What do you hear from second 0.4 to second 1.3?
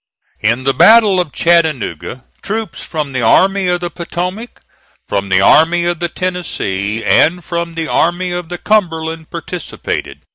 the battle